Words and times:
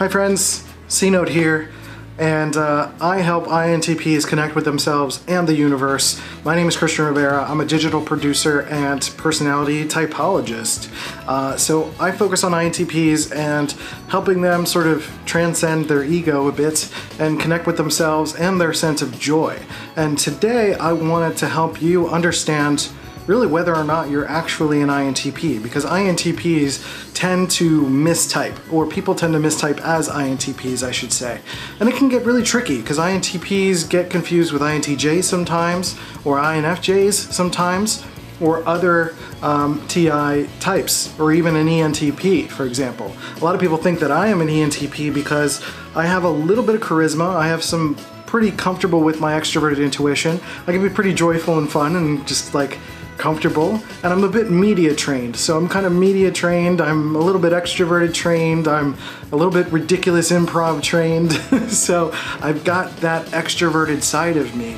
Hi 0.00 0.08
friends, 0.08 0.64
C-Note 0.88 1.28
here, 1.28 1.68
and 2.16 2.56
uh, 2.56 2.90
I 3.02 3.18
help 3.18 3.44
INTPs 3.44 4.26
connect 4.26 4.54
with 4.54 4.64
themselves 4.64 5.22
and 5.28 5.46
the 5.46 5.54
universe. 5.54 6.18
My 6.42 6.56
name 6.56 6.68
is 6.68 6.74
Christian 6.74 7.04
Rivera. 7.04 7.44
I'm 7.44 7.60
a 7.60 7.66
digital 7.66 8.00
producer 8.00 8.62
and 8.62 9.02
personality 9.18 9.84
typologist. 9.84 10.90
Uh, 11.28 11.54
so 11.58 11.92
I 12.00 12.12
focus 12.12 12.44
on 12.44 12.52
INTPs 12.52 13.36
and 13.36 13.72
helping 14.08 14.40
them 14.40 14.64
sort 14.64 14.86
of 14.86 15.06
transcend 15.26 15.84
their 15.84 16.02
ego 16.02 16.48
a 16.48 16.52
bit 16.52 16.90
and 17.18 17.38
connect 17.38 17.66
with 17.66 17.76
themselves 17.76 18.34
and 18.34 18.58
their 18.58 18.72
sense 18.72 19.02
of 19.02 19.20
joy. 19.20 19.60
And 19.96 20.18
today 20.18 20.76
I 20.76 20.94
wanted 20.94 21.36
to 21.36 21.46
help 21.46 21.82
you 21.82 22.08
understand 22.08 22.88
really 23.30 23.46
whether 23.46 23.76
or 23.76 23.84
not 23.84 24.10
you're 24.10 24.26
actually 24.26 24.82
an 24.82 24.88
INTP 24.88 25.62
because 25.62 25.84
INTPs 25.84 27.14
tend 27.14 27.48
to 27.48 27.82
mistype 27.82 28.58
or 28.72 28.84
people 28.84 29.14
tend 29.14 29.32
to 29.34 29.38
mistype 29.38 29.80
as 29.82 30.08
INTPs 30.08 30.82
I 30.82 30.90
should 30.90 31.12
say 31.12 31.40
and 31.78 31.88
it 31.88 31.94
can 31.94 32.08
get 32.08 32.26
really 32.26 32.42
tricky 32.42 32.80
because 32.80 32.98
INTPs 32.98 33.88
get 33.88 34.10
confused 34.10 34.52
with 34.52 34.62
INTJs 34.62 35.22
sometimes 35.22 35.96
or 36.24 36.38
INFJs 36.38 37.12
sometimes 37.32 38.04
or 38.40 38.66
other 38.66 39.14
um, 39.42 39.86
TI 39.86 40.48
types, 40.60 41.14
or 41.20 41.30
even 41.30 41.56
an 41.56 41.66
ENTP, 41.66 42.48
for 42.48 42.64
example. 42.64 43.14
A 43.36 43.44
lot 43.44 43.54
of 43.54 43.60
people 43.60 43.76
think 43.76 44.00
that 44.00 44.10
I 44.10 44.28
am 44.28 44.40
an 44.40 44.48
ENTP 44.48 45.12
because 45.12 45.62
I 45.94 46.06
have 46.06 46.24
a 46.24 46.30
little 46.30 46.64
bit 46.64 46.74
of 46.74 46.80
charisma, 46.80 47.36
I 47.36 47.48
have 47.48 47.62
some 47.62 47.96
pretty 48.24 48.50
comfortable 48.52 49.00
with 49.00 49.20
my 49.20 49.38
extroverted 49.38 49.84
intuition. 49.84 50.40
I 50.66 50.72
can 50.72 50.82
be 50.82 50.88
pretty 50.88 51.12
joyful 51.12 51.58
and 51.58 51.70
fun 51.70 51.96
and 51.96 52.26
just 52.26 52.54
like 52.54 52.78
comfortable 53.20 53.80
and 54.02 54.12
I'm 54.12 54.24
a 54.24 54.28
bit 54.28 54.50
media 54.50 54.94
trained. 54.94 55.36
So 55.36 55.56
I'm 55.56 55.68
kind 55.68 55.86
of 55.86 55.92
media 55.92 56.32
trained 56.32 56.80
I'm 56.80 57.14
a 57.14 57.20
little 57.20 57.40
bit 57.40 57.52
extroverted 57.52 58.12
trained 58.14 58.66
I'm 58.66 58.96
a 59.30 59.36
little 59.36 59.52
bit 59.52 59.70
ridiculous 59.70 60.32
improv 60.32 60.82
trained. 60.82 61.32
So 61.70 62.12
I've 62.40 62.64
got 62.64 62.96
that 62.98 63.26
extroverted 63.26 64.02
side 64.02 64.36
of 64.36 64.56
me. 64.56 64.76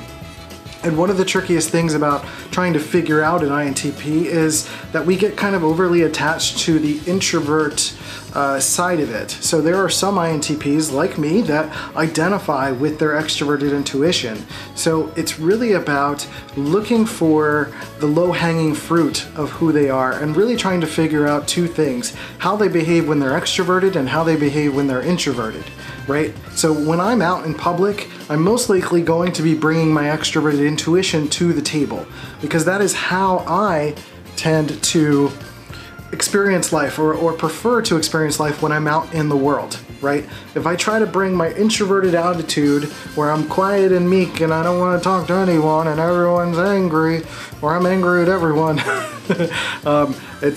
And 0.83 0.99
one 0.99 1.11
of 1.11 1.17
the 1.17 1.25
trickiest 1.25 1.71
things 1.71 1.95
about 1.95 2.25
trying 2.51 2.73
to 2.73 2.81
figure 2.81 3.23
out 3.23 3.43
an 3.43 3.51
INTP 3.51 4.25
is 4.25 4.69
that 4.91 5.07
we 5.07 5.17
get 5.17 5.37
kind 5.37 5.55
of 5.55 5.63
overly 5.63 6.03
attached 6.03 6.59
to 6.61 6.81
the 6.81 6.99
introvert 7.09 7.95
uh, 8.35 8.59
side 8.61 9.01
of 9.01 9.11
it. 9.11 9.31
So 9.31 9.61
there 9.61 9.77
are 9.77 9.89
some 9.89 10.17
INTPs 10.17 10.93
like 10.93 11.19
me 11.19 11.43
that 11.43 11.97
identify 11.97 12.71
with 12.71 12.99
their 12.99 13.11
extroverted 13.11 13.75
intuition. 13.75 14.45
So 14.75 15.13
it's 15.17 15.39
really 15.39 15.73
about 15.73 16.27
looking 16.57 17.05
for 17.07 17.73
the 18.01 18.07
low 18.07 18.33
hanging 18.33 18.75
fruit 18.75 19.27
of 19.37 19.51
who 19.51 19.73
they 19.73 19.91
are 19.91 20.13
and 20.13 20.37
really 20.37 20.57
trying 20.57 20.81
to 20.81 20.87
figure 20.87 21.27
out 21.27 21.47
two 21.47 21.67
things 21.67 22.15
how 22.39 22.57
they 22.57 22.69
behave 22.69 23.09
when 23.09 23.19
they're 23.19 23.39
extroverted 23.39 23.97
and 23.97 24.09
how 24.09 24.25
they 24.25 24.37
behave 24.37 24.75
when 24.75 24.87
they're 24.87 25.03
introverted 25.03 25.65
right? 26.09 26.35
So 26.51 26.73
when 26.73 27.01
I'm 27.01 27.23
out 27.23 27.47
in 27.47 27.55
public, 27.55 28.09
I'm 28.29 28.43
most 28.43 28.69
likely 28.69 29.03
going 29.03 29.33
to 29.33 29.43
be 29.43 29.55
bringing 29.55 29.93
my 29.93 30.05
extroverted 30.05 30.67
intuition 30.67 31.29
to 31.31 31.53
the 31.53 31.63
table 31.63 32.07
because 32.41 32.65
that 32.65 32.81
is 32.81 32.95
how 32.95 33.39
I 33.47 33.95
tend 34.37 34.83
to 34.83 35.31
experience 36.23 36.73
life 36.73 37.01
or, 37.01 37.15
or 37.15 37.33
prefer 37.33 37.83
to 37.83 37.97
experience 37.97 38.39
life 38.39 38.63
when 38.63 38.71
I'm 38.71 38.87
out 38.87 39.13
in 39.13 39.29
the 39.29 39.37
world, 39.37 39.81
right? 40.01 40.23
If 40.55 40.69
I 40.69 40.77
try 40.77 41.01
to 41.01 41.07
bring 41.07 41.35
my 41.35 41.53
introverted 41.55 42.15
attitude 42.15 42.85
where 43.17 43.33
I'm 43.33 43.49
quiet 43.49 43.91
and 43.91 44.09
meek 44.09 44.41
and 44.41 44.55
I 44.55 44.63
don't 44.63 44.79
want 44.79 45.01
to 45.01 45.03
talk 45.03 45.27
to 45.27 45.35
anyone 45.35 45.89
and 45.89 45.99
everyone's 45.99 46.59
angry 46.59 47.25
or 47.61 47.75
I'm 47.75 47.87
angry 47.87 48.23
at 48.23 48.29
everyone, 48.29 48.79
um, 49.85 50.15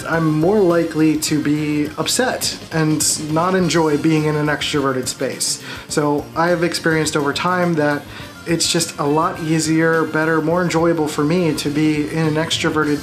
I'm 0.08 0.40
more 0.40 0.60
likely 0.60 1.18
to 1.22 1.44
be 1.44 1.88
upset 1.98 2.60
and 2.72 3.34
not 3.34 3.56
enjoy 3.56 3.98
being 3.98 4.26
in 4.26 4.36
an 4.36 4.46
extroverted 4.46 5.08
space. 5.08 5.64
So 5.90 6.28
I 6.36 6.50
have 6.50 6.64
experienced 6.64 7.18
over 7.18 7.34
time 7.34 7.74
that 7.74 8.04
it's 8.46 8.72
just 8.72 9.00
a 9.00 9.04
lot 9.04 9.40
easier, 9.40 10.06
better, 10.06 10.42
more 10.42 10.62
enjoyable 10.62 11.08
for 11.08 11.24
me 11.24 11.56
to 11.56 11.72
be 11.72 12.08
in 12.08 12.28
an 12.28 12.36
extroverted 12.36 13.00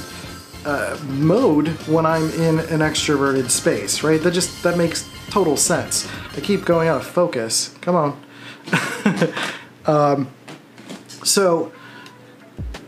uh, 0.65 0.97
mode 1.05 1.67
when 1.87 2.05
I'm 2.05 2.29
in 2.31 2.59
an 2.59 2.79
extroverted 2.79 3.49
space, 3.49 4.03
right? 4.03 4.21
That 4.21 4.31
just 4.31 4.63
that 4.63 4.77
makes 4.77 5.09
total 5.29 5.57
sense. 5.57 6.07
I 6.35 6.41
keep 6.41 6.65
going 6.65 6.87
out 6.87 6.97
of 6.97 7.07
focus. 7.07 7.75
Come 7.81 7.95
on. 7.95 8.23
um, 9.85 10.31
so 11.23 11.71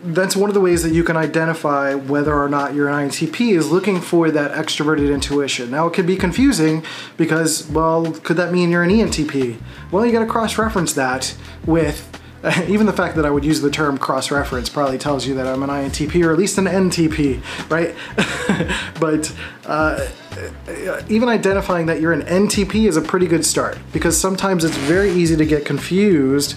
that's 0.04 0.36
one 0.36 0.50
of 0.50 0.54
the 0.54 0.62
ways 0.62 0.84
that 0.84 0.94
you 0.94 1.04
can 1.04 1.18
identify 1.18 1.96
whether 1.96 2.34
or 2.34 2.48
not 2.48 2.76
you're 2.76 2.88
an 2.88 3.10
INTP 3.10 3.58
is 3.58 3.72
looking 3.72 4.00
for 4.00 4.30
that 4.30 4.52
extroverted 4.52 5.12
intuition. 5.12 5.72
Now 5.72 5.88
it 5.88 5.94
can 5.94 6.06
be 6.06 6.16
confusing 6.16 6.84
because, 7.18 7.68
well, 7.70 8.12
could 8.12 8.38
that 8.38 8.54
mean 8.54 8.70
you're 8.70 8.84
an 8.84 8.92
ENTP? 8.92 9.60
Well, 9.92 10.06
you 10.06 10.12
got 10.12 10.20
to 10.20 10.28
cross-reference 10.28 10.94
that 10.94 11.36
with 11.66 12.22
even 12.68 12.86
the 12.86 12.94
fact 12.94 13.16
that 13.16 13.26
I 13.26 13.30
would 13.30 13.46
use 13.46 13.62
the 13.62 13.72
term 13.72 13.98
cross-reference 13.98 14.70
probably 14.70 14.98
tells 14.98 15.26
you 15.26 15.36
that 15.36 15.48
I'm 15.48 15.64
an 15.64 15.70
INTP 15.70 16.24
or 16.26 16.32
at 16.32 16.38
least 16.38 16.58
an 16.58 16.66
NTP, 16.66 17.42
right? 17.70 17.96
but 19.00 19.34
uh, 19.66 20.08
even 21.10 21.30
identifying 21.30 21.86
that 21.88 22.02
you're 22.02 22.14
an 22.14 22.24
NTP 22.24 22.88
is 22.88 22.98
a 22.98 23.02
pretty 23.02 23.28
good 23.28 23.46
start 23.46 23.78
because 23.92 24.20
sometimes 24.20 24.64
it's 24.64 24.78
very 24.78 25.12
easy 25.12 25.36
to 25.36 25.46
get 25.46 25.66
confused 25.66 26.56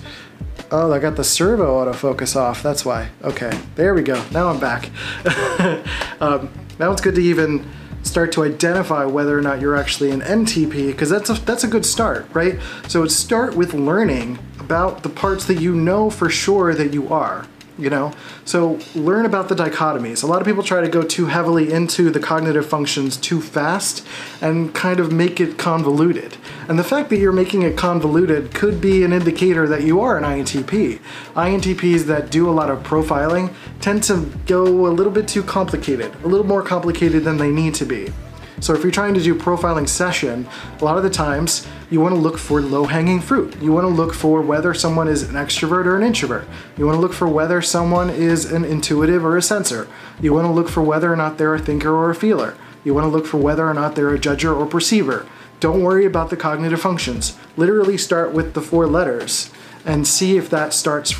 Oh, 0.70 0.92
I 0.92 0.98
got 0.98 1.16
the 1.16 1.24
servo 1.24 1.82
autofocus 1.82 2.36
off. 2.36 2.62
That's 2.62 2.84
why. 2.84 3.08
Okay, 3.22 3.58
there 3.74 3.94
we 3.94 4.02
go. 4.02 4.22
Now 4.30 4.48
I'm 4.48 4.60
back. 4.60 4.90
um, 6.20 6.50
now 6.78 6.92
it's 6.92 7.00
good 7.00 7.14
to 7.14 7.22
even 7.22 7.66
start 8.02 8.32
to 8.32 8.44
identify 8.44 9.04
whether 9.06 9.36
or 9.36 9.40
not 9.40 9.60
you're 9.60 9.76
actually 9.76 10.10
an 10.10 10.20
NTP 10.20 10.88
because 10.88 11.08
that's 11.08 11.30
a, 11.30 11.34
that's 11.34 11.64
a 11.64 11.68
good 11.68 11.86
start, 11.86 12.26
right? 12.34 12.58
So 12.86 13.06
start 13.06 13.56
with 13.56 13.72
learning 13.72 14.38
about 14.68 15.02
the 15.02 15.08
parts 15.08 15.46
that 15.46 15.62
you 15.62 15.74
know 15.74 16.10
for 16.10 16.28
sure 16.28 16.74
that 16.74 16.92
you 16.92 17.08
are 17.08 17.46
you 17.78 17.88
know? 17.88 18.12
So 18.44 18.80
learn 18.94 19.24
about 19.24 19.48
the 19.48 19.54
dichotomies. 19.54 20.22
A 20.22 20.26
lot 20.26 20.40
of 20.40 20.46
people 20.46 20.64
try 20.64 20.80
to 20.80 20.88
go 20.88 21.02
too 21.02 21.26
heavily 21.26 21.72
into 21.72 22.10
the 22.10 22.18
cognitive 22.18 22.66
functions 22.66 23.16
too 23.16 23.40
fast 23.40 24.04
and 24.42 24.74
kind 24.74 24.98
of 24.98 25.12
make 25.12 25.40
it 25.40 25.58
convoluted. 25.58 26.36
And 26.68 26.76
the 26.78 26.84
fact 26.84 27.08
that 27.10 27.18
you're 27.18 27.32
making 27.32 27.62
it 27.62 27.76
convoluted 27.76 28.52
could 28.52 28.80
be 28.80 29.04
an 29.04 29.12
indicator 29.12 29.68
that 29.68 29.84
you 29.84 30.00
are 30.00 30.18
an 30.18 30.24
INTP. 30.24 30.98
INTPs 31.34 32.02
that 32.06 32.30
do 32.30 32.50
a 32.50 32.52
lot 32.52 32.68
of 32.68 32.82
profiling 32.82 33.54
tend 33.80 34.02
to 34.04 34.28
go 34.46 34.88
a 34.88 34.90
little 34.90 35.12
bit 35.12 35.28
too 35.28 35.44
complicated, 35.44 36.12
a 36.24 36.26
little 36.26 36.46
more 36.46 36.64
complicated 36.64 37.22
than 37.22 37.36
they 37.36 37.52
need 37.52 37.76
to 37.76 37.84
be. 37.84 38.12
So 38.60 38.74
if 38.74 38.82
you're 38.82 38.92
trying 38.92 39.14
to 39.14 39.22
do 39.22 39.34
profiling 39.34 39.88
session, 39.88 40.48
a 40.80 40.84
lot 40.84 40.96
of 40.96 41.02
the 41.02 41.10
times 41.10 41.66
you 41.90 42.00
want 42.00 42.14
to 42.14 42.20
look 42.20 42.38
for 42.38 42.60
low-hanging 42.60 43.20
fruit. 43.20 43.60
You 43.62 43.72
want 43.72 43.84
to 43.84 43.88
look 43.88 44.12
for 44.12 44.42
whether 44.42 44.74
someone 44.74 45.08
is 45.08 45.22
an 45.22 45.34
extrovert 45.34 45.86
or 45.86 45.96
an 45.96 46.02
introvert. 46.02 46.46
You 46.76 46.86
want 46.86 46.96
to 46.96 47.00
look 47.00 47.12
for 47.12 47.28
whether 47.28 47.62
someone 47.62 48.10
is 48.10 48.50
an 48.50 48.64
intuitive 48.64 49.24
or 49.24 49.36
a 49.36 49.42
sensor. 49.42 49.88
You 50.20 50.34
want 50.34 50.46
to 50.46 50.52
look 50.52 50.68
for 50.68 50.82
whether 50.82 51.12
or 51.12 51.16
not 51.16 51.38
they're 51.38 51.54
a 51.54 51.58
thinker 51.58 51.94
or 51.94 52.10
a 52.10 52.14
feeler. 52.14 52.56
You 52.84 52.94
want 52.94 53.04
to 53.04 53.08
look 53.08 53.26
for 53.26 53.38
whether 53.38 53.66
or 53.66 53.74
not 53.74 53.94
they're 53.94 54.14
a 54.14 54.18
judger 54.18 54.56
or 54.56 54.66
perceiver. 54.66 55.26
Don't 55.60 55.82
worry 55.82 56.04
about 56.04 56.30
the 56.30 56.36
cognitive 56.36 56.80
functions. 56.80 57.36
Literally 57.56 57.96
start 57.96 58.32
with 58.32 58.54
the 58.54 58.60
four 58.60 58.86
letters 58.86 59.50
and 59.84 60.06
see 60.06 60.36
if 60.36 60.50
that 60.50 60.72
starts 60.72 61.14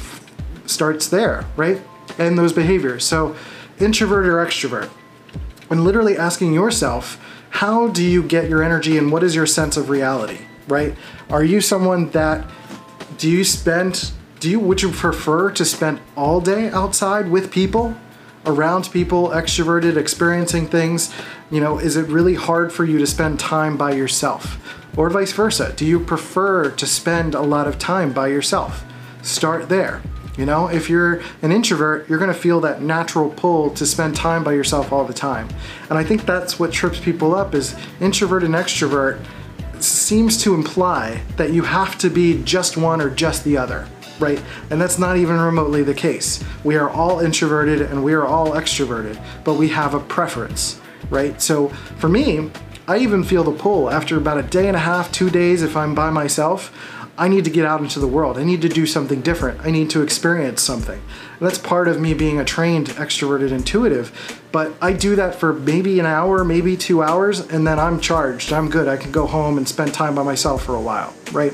starts 0.66 1.08
there, 1.08 1.46
right? 1.56 1.82
And 2.18 2.38
those 2.38 2.52
behaviors. 2.52 3.04
So 3.04 3.34
introvert 3.80 4.26
or 4.26 4.44
extrovert. 4.44 4.90
And 5.70 5.84
literally 5.84 6.16
asking 6.16 6.54
yourself, 6.54 7.18
how 7.50 7.88
do 7.88 8.04
you 8.04 8.22
get 8.22 8.48
your 8.48 8.62
energy 8.62 8.98
and 8.98 9.10
what 9.10 9.22
is 9.22 9.34
your 9.34 9.46
sense 9.46 9.76
of 9.76 9.90
reality, 9.90 10.38
right? 10.68 10.94
Are 11.30 11.44
you 11.44 11.60
someone 11.60 12.10
that, 12.10 12.48
do 13.16 13.30
you 13.30 13.44
spend, 13.44 14.12
do 14.40 14.50
you, 14.50 14.60
would 14.60 14.82
you 14.82 14.90
prefer 14.90 15.50
to 15.52 15.64
spend 15.64 16.00
all 16.16 16.40
day 16.40 16.68
outside 16.68 17.30
with 17.30 17.50
people? 17.50 17.96
around 18.46 18.90
people, 18.92 19.28
extroverted, 19.28 19.96
experiencing 19.96 20.66
things, 20.66 21.14
you 21.50 21.60
know, 21.60 21.78
is 21.78 21.96
it 21.96 22.06
really 22.08 22.34
hard 22.34 22.72
for 22.72 22.84
you 22.84 22.98
to 22.98 23.06
spend 23.06 23.38
time 23.38 23.76
by 23.76 23.92
yourself? 23.92 24.58
Or 24.96 25.10
vice 25.10 25.32
versa? 25.32 25.72
Do 25.76 25.84
you 25.84 26.00
prefer 26.00 26.70
to 26.70 26.86
spend 26.86 27.34
a 27.34 27.42
lot 27.42 27.68
of 27.68 27.78
time 27.78 28.12
by 28.12 28.28
yourself? 28.28 28.84
Start 29.22 29.68
there. 29.68 30.02
You 30.38 30.46
know, 30.46 30.68
if 30.68 30.88
you're 30.88 31.20
an 31.42 31.50
introvert, 31.50 32.08
you're 32.08 32.20
gonna 32.20 32.32
feel 32.32 32.60
that 32.60 32.80
natural 32.80 33.28
pull 33.28 33.70
to 33.70 33.84
spend 33.84 34.14
time 34.14 34.44
by 34.44 34.52
yourself 34.52 34.92
all 34.92 35.04
the 35.04 35.12
time. 35.12 35.48
And 35.90 35.98
I 35.98 36.04
think 36.04 36.24
that's 36.24 36.60
what 36.60 36.72
trips 36.72 37.00
people 37.00 37.34
up 37.34 37.56
is 37.56 37.74
introvert 38.00 38.44
and 38.44 38.54
extrovert 38.54 39.20
seems 39.80 40.40
to 40.44 40.54
imply 40.54 41.20
that 41.36 41.52
you 41.52 41.62
have 41.62 41.98
to 41.98 42.08
be 42.08 42.40
just 42.44 42.76
one 42.76 43.00
or 43.00 43.10
just 43.10 43.42
the 43.42 43.56
other, 43.56 43.88
right? 44.20 44.40
And 44.70 44.80
that's 44.80 44.96
not 44.96 45.16
even 45.16 45.40
remotely 45.40 45.82
the 45.82 45.94
case. 45.94 46.42
We 46.62 46.76
are 46.76 46.88
all 46.88 47.18
introverted 47.18 47.82
and 47.82 48.04
we 48.04 48.12
are 48.12 48.24
all 48.24 48.52
extroverted, 48.52 49.20
but 49.42 49.54
we 49.54 49.68
have 49.70 49.94
a 49.94 50.00
preference, 50.00 50.80
right? 51.10 51.42
So 51.42 51.68
for 51.98 52.08
me, 52.08 52.48
I 52.86 52.98
even 52.98 53.22
feel 53.22 53.44
the 53.44 53.52
pull 53.52 53.90
after 53.90 54.16
about 54.16 54.38
a 54.38 54.42
day 54.42 54.66
and 54.66 54.76
a 54.76 54.80
half, 54.80 55.12
two 55.12 55.30
days 55.30 55.62
if 55.62 55.76
I'm 55.76 55.94
by 55.94 56.10
myself. 56.10 56.72
I 57.18 57.26
need 57.26 57.44
to 57.44 57.50
get 57.50 57.66
out 57.66 57.80
into 57.80 57.98
the 57.98 58.06
world. 58.06 58.38
I 58.38 58.44
need 58.44 58.62
to 58.62 58.68
do 58.68 58.86
something 58.86 59.20
different. 59.20 59.60
I 59.60 59.72
need 59.72 59.90
to 59.90 60.02
experience 60.02 60.62
something. 60.62 61.02
That's 61.40 61.58
part 61.58 61.88
of 61.88 62.00
me 62.00 62.14
being 62.14 62.38
a 62.38 62.44
trained 62.44 62.88
extroverted 62.90 63.50
intuitive. 63.50 64.40
But 64.52 64.72
I 64.80 64.92
do 64.92 65.16
that 65.16 65.34
for 65.34 65.52
maybe 65.52 65.98
an 65.98 66.06
hour, 66.06 66.44
maybe 66.44 66.76
two 66.76 67.02
hours, 67.02 67.40
and 67.40 67.66
then 67.66 67.80
I'm 67.80 67.98
charged. 67.98 68.52
I'm 68.52 68.70
good. 68.70 68.86
I 68.86 68.96
can 68.96 69.10
go 69.10 69.26
home 69.26 69.58
and 69.58 69.66
spend 69.66 69.92
time 69.92 70.14
by 70.14 70.22
myself 70.22 70.64
for 70.64 70.76
a 70.76 70.80
while, 70.80 71.12
right? 71.32 71.52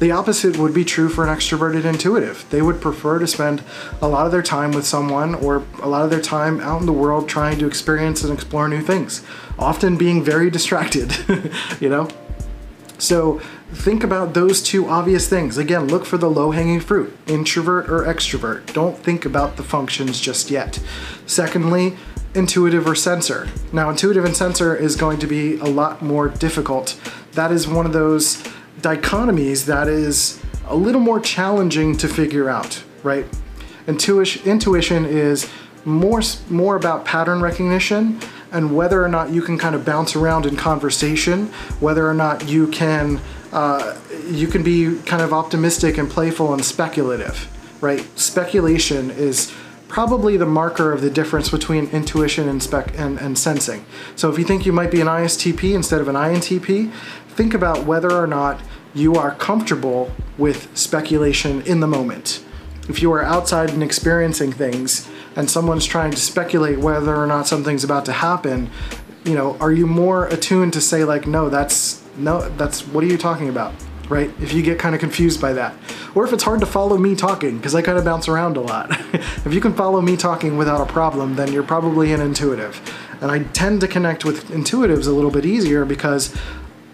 The 0.00 0.10
opposite 0.10 0.56
would 0.56 0.74
be 0.74 0.84
true 0.84 1.08
for 1.08 1.26
an 1.26 1.34
extroverted 1.34 1.84
intuitive. 1.84 2.44
They 2.50 2.62
would 2.62 2.80
prefer 2.80 3.20
to 3.20 3.26
spend 3.28 3.62
a 4.02 4.08
lot 4.08 4.26
of 4.26 4.32
their 4.32 4.42
time 4.42 4.72
with 4.72 4.86
someone 4.86 5.36
or 5.36 5.62
a 5.80 5.88
lot 5.88 6.02
of 6.02 6.10
their 6.10 6.20
time 6.20 6.60
out 6.60 6.80
in 6.80 6.86
the 6.86 6.92
world 6.92 7.28
trying 7.28 7.58
to 7.60 7.66
experience 7.66 8.24
and 8.24 8.32
explore 8.32 8.68
new 8.68 8.82
things, 8.82 9.22
often 9.58 9.96
being 9.96 10.24
very 10.24 10.50
distracted, 10.56 11.14
you 11.80 11.88
know? 11.88 12.08
So 12.98 13.40
think 13.72 14.04
about 14.04 14.34
those 14.34 14.62
two 14.62 14.88
obvious 14.88 15.28
things. 15.28 15.58
Again, 15.58 15.88
look 15.88 16.04
for 16.04 16.18
the 16.18 16.30
low 16.30 16.50
hanging 16.52 16.80
fruit, 16.80 17.16
introvert 17.26 17.88
or 17.88 18.02
extrovert. 18.04 18.72
Don't 18.72 18.98
think 18.98 19.24
about 19.24 19.56
the 19.56 19.62
functions 19.62 20.20
just 20.20 20.50
yet. 20.50 20.80
Secondly, 21.26 21.96
intuitive 22.34 22.86
or 22.86 22.94
sensor. 22.94 23.48
Now, 23.72 23.90
intuitive 23.90 24.24
and 24.24 24.36
sensor 24.36 24.76
is 24.76 24.94
going 24.94 25.18
to 25.20 25.26
be 25.26 25.56
a 25.56 25.64
lot 25.64 26.02
more 26.02 26.28
difficult. 26.28 27.00
That 27.32 27.50
is 27.50 27.66
one 27.66 27.86
of 27.86 27.92
those 27.92 28.42
dichotomies 28.80 29.64
that 29.66 29.88
is 29.88 30.40
a 30.66 30.76
little 30.76 31.00
more 31.00 31.20
challenging 31.20 31.96
to 31.96 32.08
figure 32.08 32.48
out, 32.48 32.82
right? 33.02 33.26
Intuition, 33.86 34.42
intuition 34.44 35.04
is 35.04 35.50
more 35.84 36.20
more 36.50 36.74
about 36.74 37.04
pattern 37.04 37.40
recognition 37.40 38.20
and 38.52 38.76
whether 38.76 39.02
or 39.04 39.08
not 39.08 39.30
you 39.30 39.42
can 39.42 39.58
kind 39.58 39.74
of 39.74 39.84
bounce 39.84 40.16
around 40.16 40.46
in 40.46 40.56
conversation, 40.56 41.46
whether 41.80 42.08
or 42.08 42.14
not 42.14 42.48
you 42.48 42.68
can 42.68 43.20
uh, 43.52 43.96
you 44.28 44.46
can 44.48 44.62
be 44.62 44.98
kind 45.06 45.22
of 45.22 45.32
optimistic 45.32 45.98
and 45.98 46.10
playful 46.10 46.52
and 46.52 46.64
speculative, 46.64 47.48
right? 47.80 48.06
Speculation 48.18 49.10
is 49.10 49.52
probably 49.88 50.36
the 50.36 50.46
marker 50.46 50.92
of 50.92 51.00
the 51.00 51.10
difference 51.10 51.48
between 51.48 51.86
intuition 51.86 52.48
and, 52.48 52.62
spec- 52.62 52.98
and, 52.98 53.18
and 53.18 53.38
sensing. 53.38 53.84
So 54.16 54.30
if 54.30 54.38
you 54.38 54.44
think 54.44 54.66
you 54.66 54.72
might 54.72 54.90
be 54.90 55.00
an 55.00 55.06
ISTP 55.06 55.74
instead 55.74 56.00
of 56.00 56.08
an 56.08 56.16
INTP, 56.16 56.92
think 57.28 57.54
about 57.54 57.84
whether 57.84 58.12
or 58.12 58.26
not 58.26 58.60
you 58.94 59.14
are 59.14 59.34
comfortable 59.34 60.10
with 60.36 60.76
speculation 60.76 61.62
in 61.62 61.80
the 61.80 61.86
moment. 61.86 62.44
If 62.88 63.00
you 63.00 63.12
are 63.12 63.22
outside 63.22 63.70
and 63.70 63.82
experiencing 63.82 64.52
things 64.52 65.08
and 65.36 65.50
someone's 65.50 65.84
trying 65.84 66.10
to 66.10 66.16
speculate 66.16 66.78
whether 66.78 67.14
or 67.14 67.26
not 67.26 67.46
something's 67.46 67.84
about 67.84 68.06
to 68.06 68.12
happen, 68.12 68.70
you 69.24 69.34
know, 69.34 69.56
are 69.58 69.72
you 69.72 69.86
more 69.86 70.26
attuned 70.26 70.72
to 70.72 70.80
say 70.80 71.04
like, 71.04 71.26
no, 71.26 71.48
that's 71.48 72.02
no, 72.16 72.48
that's 72.56 72.86
what 72.86 73.04
are 73.04 73.06
you 73.06 73.18
talking 73.18 73.48
about? 73.48 73.74
Right? 74.08 74.30
If 74.40 74.52
you 74.52 74.62
get 74.62 74.78
kind 74.78 74.94
of 74.94 75.00
confused 75.00 75.40
by 75.40 75.52
that. 75.54 75.74
Or 76.14 76.24
if 76.24 76.32
it's 76.32 76.44
hard 76.44 76.60
to 76.60 76.66
follow 76.66 76.96
me 76.96 77.14
talking, 77.14 77.56
because 77.56 77.74
I 77.74 77.82
kind 77.82 77.98
of 77.98 78.04
bounce 78.04 78.28
around 78.28 78.56
a 78.56 78.60
lot. 78.60 78.90
if 79.12 79.52
you 79.52 79.60
can 79.60 79.74
follow 79.74 80.00
me 80.00 80.16
talking 80.16 80.56
without 80.56 80.80
a 80.80 80.90
problem, 80.90 81.34
then 81.34 81.52
you're 81.52 81.64
probably 81.64 82.12
an 82.12 82.20
intuitive. 82.20 82.80
And 83.20 83.30
I 83.30 83.40
tend 83.40 83.80
to 83.80 83.88
connect 83.88 84.24
with 84.24 84.48
intuitives 84.48 85.06
a 85.06 85.10
little 85.10 85.30
bit 85.30 85.44
easier 85.44 85.84
because 85.84 86.34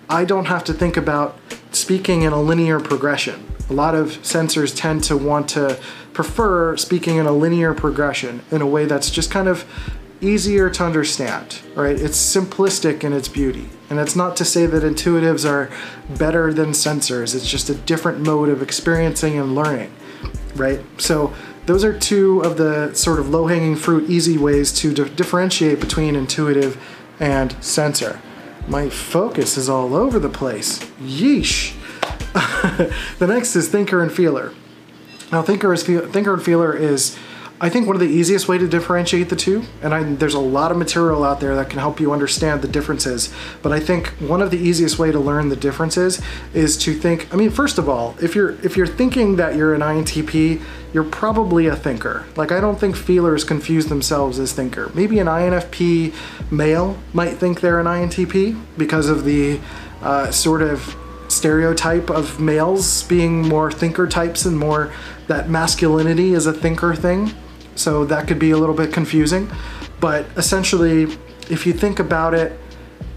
I 0.08 0.24
don't 0.24 0.46
have 0.46 0.64
to 0.64 0.72
think 0.72 0.96
about 0.96 1.38
speaking 1.70 2.22
in 2.22 2.32
a 2.32 2.40
linear 2.40 2.80
progression. 2.80 3.51
A 3.70 3.72
lot 3.72 3.94
of 3.94 4.08
sensors 4.22 4.76
tend 4.76 5.04
to 5.04 5.16
want 5.16 5.48
to 5.50 5.78
prefer 6.12 6.76
speaking 6.76 7.16
in 7.16 7.26
a 7.26 7.32
linear 7.32 7.72
progression 7.74 8.42
in 8.50 8.60
a 8.60 8.66
way 8.66 8.84
that's 8.84 9.10
just 9.10 9.30
kind 9.30 9.48
of 9.48 9.64
easier 10.20 10.70
to 10.70 10.84
understand, 10.84 11.60
right? 11.74 11.98
It's 11.98 12.18
simplistic 12.18 13.02
in 13.02 13.12
its 13.12 13.28
beauty. 13.28 13.68
And 13.90 13.98
it's 13.98 14.14
not 14.14 14.36
to 14.36 14.44
say 14.44 14.66
that 14.66 14.82
intuitives 14.82 15.48
are 15.48 15.70
better 16.16 16.52
than 16.52 16.70
sensors, 16.70 17.34
it's 17.34 17.48
just 17.48 17.68
a 17.68 17.74
different 17.74 18.20
mode 18.20 18.48
of 18.48 18.62
experiencing 18.62 19.38
and 19.38 19.54
learning, 19.54 19.92
right? 20.54 20.80
So, 20.98 21.34
those 21.64 21.84
are 21.84 21.96
two 21.96 22.40
of 22.40 22.56
the 22.56 22.92
sort 22.92 23.20
of 23.20 23.28
low 23.28 23.46
hanging 23.46 23.76
fruit, 23.76 24.10
easy 24.10 24.36
ways 24.36 24.72
to 24.80 24.92
differentiate 24.92 25.78
between 25.78 26.16
intuitive 26.16 26.76
and 27.20 27.54
sensor. 27.62 28.20
My 28.66 28.88
focus 28.88 29.56
is 29.56 29.68
all 29.68 29.94
over 29.94 30.18
the 30.18 30.28
place. 30.28 30.80
Yeesh. 31.00 31.76
the 33.18 33.26
next 33.26 33.56
is 33.56 33.68
thinker 33.68 34.02
and 34.02 34.12
feeler. 34.12 34.52
Now, 35.30 35.42
thinker 35.42 35.72
is 35.72 35.82
thinker 35.82 36.34
and 36.34 36.42
feeler 36.42 36.74
is 36.74 37.16
I 37.62 37.68
think 37.68 37.86
one 37.86 37.94
of 37.94 38.00
the 38.00 38.08
easiest 38.08 38.48
way 38.48 38.58
to 38.58 38.66
differentiate 38.66 39.28
the 39.28 39.36
two, 39.36 39.62
and 39.82 39.94
I, 39.94 40.02
there's 40.02 40.34
a 40.34 40.40
lot 40.40 40.72
of 40.72 40.76
material 40.76 41.22
out 41.22 41.38
there 41.38 41.54
that 41.54 41.70
can 41.70 41.78
help 41.78 42.00
you 42.00 42.12
understand 42.12 42.60
the 42.60 42.66
differences, 42.66 43.32
but 43.62 43.70
I 43.70 43.78
think 43.78 44.08
one 44.18 44.42
of 44.42 44.50
the 44.50 44.58
easiest 44.58 44.98
way 44.98 45.12
to 45.12 45.20
learn 45.20 45.48
the 45.48 45.54
differences 45.54 46.20
is 46.54 46.76
to 46.78 46.92
think, 46.92 47.32
I 47.32 47.36
mean, 47.36 47.50
first 47.50 47.78
of 47.78 47.88
all, 47.88 48.16
if 48.20 48.34
you're 48.34 48.50
if 48.64 48.76
you're 48.76 48.88
thinking 48.88 49.36
that 49.36 49.54
you're 49.54 49.74
an 49.74 49.80
INTP, 49.80 50.60
you're 50.92 51.04
probably 51.04 51.68
a 51.68 51.76
thinker. 51.76 52.26
Like 52.34 52.50
I 52.50 52.60
don't 52.60 52.80
think 52.80 52.96
feelers 52.96 53.44
confuse 53.44 53.86
themselves 53.86 54.40
as 54.40 54.52
thinker. 54.52 54.90
Maybe 54.92 55.20
an 55.20 55.28
INFP 55.28 56.50
male 56.50 56.98
might 57.12 57.34
think 57.34 57.60
they're 57.60 57.78
an 57.78 57.86
INTP 57.86 58.60
because 58.76 59.08
of 59.08 59.22
the 59.22 59.60
uh, 60.02 60.32
sort 60.32 60.62
of 60.62 60.96
stereotype 61.42 62.08
of 62.08 62.38
males 62.38 63.02
being 63.02 63.42
more 63.48 63.72
thinker 63.72 64.06
types 64.06 64.44
and 64.44 64.56
more 64.56 64.92
that 65.26 65.50
masculinity 65.50 66.34
is 66.34 66.46
a 66.46 66.52
thinker 66.52 66.94
thing. 66.94 67.32
So 67.74 68.04
that 68.04 68.28
could 68.28 68.38
be 68.38 68.52
a 68.52 68.56
little 68.56 68.76
bit 68.76 68.92
confusing. 68.92 69.50
But 69.98 70.24
essentially, 70.36 71.18
if 71.50 71.66
you 71.66 71.72
think 71.72 71.98
about 71.98 72.32
it 72.32 72.60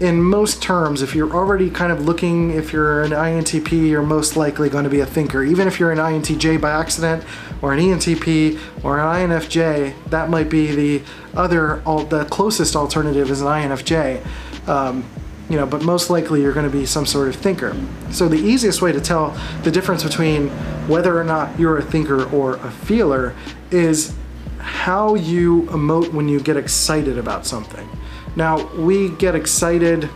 in 0.00 0.20
most 0.20 0.60
terms, 0.60 1.02
if 1.02 1.14
you're 1.14 1.32
already 1.32 1.70
kind 1.70 1.92
of 1.92 2.04
looking, 2.04 2.50
if 2.50 2.72
you're 2.72 3.04
an 3.04 3.12
INTP, 3.12 3.90
you're 3.90 4.02
most 4.02 4.36
likely 4.36 4.68
going 4.68 4.82
to 4.82 4.90
be 4.90 4.98
a 4.98 5.06
thinker. 5.06 5.44
Even 5.44 5.68
if 5.68 5.78
you're 5.78 5.92
an 5.92 5.98
INTJ 5.98 6.60
by 6.60 6.72
accident, 6.72 7.22
or 7.62 7.74
an 7.74 7.78
ENTP, 7.78 8.58
or 8.82 8.98
an 8.98 9.30
INFJ, 9.30 9.94
that 10.10 10.30
might 10.30 10.50
be 10.50 10.74
the 10.74 11.02
other, 11.36 11.80
the 12.08 12.26
closest 12.28 12.74
alternative 12.74 13.30
is 13.30 13.40
an 13.40 13.46
INFJ. 13.46 14.26
Um, 14.66 15.04
you 15.48 15.56
know, 15.56 15.66
but 15.66 15.82
most 15.82 16.10
likely 16.10 16.42
you're 16.42 16.52
going 16.52 16.70
to 16.70 16.76
be 16.76 16.86
some 16.86 17.06
sort 17.06 17.28
of 17.28 17.36
thinker. 17.36 17.76
So 18.10 18.28
the 18.28 18.38
easiest 18.38 18.82
way 18.82 18.92
to 18.92 19.00
tell 19.00 19.38
the 19.62 19.70
difference 19.70 20.02
between 20.02 20.48
whether 20.88 21.18
or 21.18 21.24
not 21.24 21.58
you're 21.58 21.78
a 21.78 21.82
thinker 21.82 22.24
or 22.30 22.56
a 22.56 22.70
feeler 22.70 23.34
is 23.70 24.14
how 24.58 25.14
you 25.14 25.62
emote 25.70 26.12
when 26.12 26.28
you 26.28 26.40
get 26.40 26.56
excited 26.56 27.18
about 27.18 27.46
something. 27.46 27.88
Now, 28.34 28.66
we 28.74 29.10
get 29.10 29.34
excited, 29.34 30.10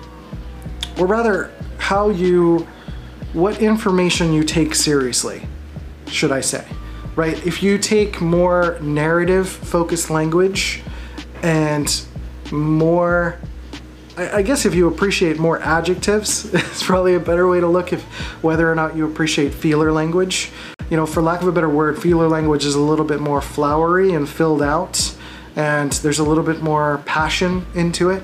or 0.99 1.07
rather, 1.07 1.53
how 1.79 2.11
you, 2.11 2.67
what 3.33 3.63
information 3.63 4.33
you 4.33 4.43
take 4.43 4.75
seriously, 4.75 5.47
should 6.07 6.33
I 6.33 6.41
say, 6.41 6.67
right? 7.15 7.47
If 7.47 7.63
you 7.63 7.79
take 7.79 8.21
more 8.21 8.79
narrative 8.83 9.49
focused 9.49 10.11
language 10.11 10.83
and 11.43 12.03
more 12.51 13.39
I 14.29 14.43
guess 14.43 14.67
if 14.67 14.75
you 14.75 14.89
appreciate 14.89 15.39
more 15.39 15.61
adjectives, 15.61 16.45
it's 16.55 16.83
probably 16.83 17.15
a 17.15 17.21
better 17.21 17.49
way 17.49 17.61
to 17.61 17.67
look 17.67 17.93
if 17.93 18.03
whether 18.43 18.71
or 18.71 18.75
not 18.75 18.97
you 18.97 19.07
appreciate 19.07 19.55
feeler 19.55 19.93
language 19.93 20.51
you 20.91 20.97
know, 20.97 21.07
for 21.07 21.23
lack 21.23 21.41
of 21.41 21.49
a 21.49 21.53
better 21.53 21.69
word, 21.69 22.03
feeler 22.03 22.29
language 22.29 22.65
is 22.65 22.75
a 22.75 22.81
little 22.81 23.05
bit 23.05 23.21
more 23.21 23.41
flowery 23.41 24.13
and 24.13 24.29
filled 24.29 24.61
out, 24.61 25.15
and 25.55 25.93
there's 25.93 26.19
a 26.19 26.25
little 26.25 26.43
bit 26.43 26.61
more 26.61 26.99
passion 27.07 27.65
into 27.75 28.11
it. 28.11 28.23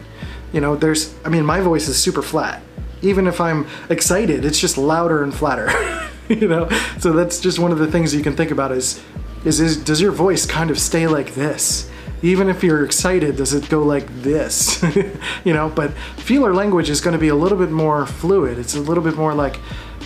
You 0.52 0.60
know, 0.60 0.74
there's, 0.74 1.14
I 1.24 1.28
mean, 1.28 1.44
my 1.44 1.60
voice 1.60 1.86
is 1.86 1.96
super 1.96 2.22
flat. 2.22 2.60
Even 3.02 3.28
if 3.28 3.40
I'm 3.40 3.66
excited, 3.88 4.44
it's 4.44 4.58
just 4.58 4.76
louder 4.76 5.22
and 5.22 5.32
flatter. 5.32 5.70
you 6.28 6.48
know, 6.48 6.68
so 6.98 7.12
that's 7.12 7.40
just 7.40 7.60
one 7.60 7.70
of 7.70 7.78
the 7.78 7.90
things 7.90 8.12
you 8.12 8.22
can 8.22 8.34
think 8.34 8.50
about 8.50 8.72
is, 8.72 9.00
is, 9.44 9.60
is 9.60 9.76
does 9.76 10.00
your 10.00 10.12
voice 10.12 10.44
kind 10.44 10.70
of 10.70 10.78
stay 10.78 11.06
like 11.06 11.34
this? 11.34 11.88
Even 12.22 12.48
if 12.48 12.62
you're 12.62 12.84
excited, 12.84 13.36
does 13.36 13.52
it 13.52 13.68
go 13.68 13.82
like 13.82 14.06
this? 14.22 14.82
you 15.44 15.52
know, 15.52 15.68
but 15.68 15.92
feeler 16.16 16.54
language 16.54 16.90
is 16.90 17.00
to 17.12 17.18
be 17.18 17.28
a 17.28 17.34
little 17.34 17.58
bit 17.58 17.70
more 17.70 18.06
fluid. 18.06 18.58
It's 18.58 18.74
a 18.74 18.80
little 18.80 19.02
bit 19.02 19.16
more 19.16 19.34
like, 19.34 19.58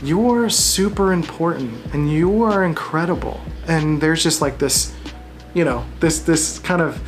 you're 0.03 0.49
super 0.49 1.13
important 1.13 1.73
and 1.93 2.11
you 2.11 2.43
are 2.43 2.65
incredible. 2.65 3.41
And 3.67 4.01
there's 4.01 4.23
just 4.23 4.41
like 4.41 4.59
this, 4.59 4.95
you 5.55 5.65
know, 5.65 5.85
this 6.01 6.21
this 6.21 6.59
kind 6.59 6.81
of 6.81 7.01